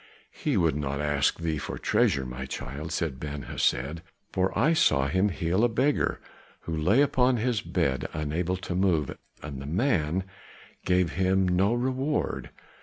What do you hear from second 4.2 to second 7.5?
"for I saw him heal a beggar, who lay upon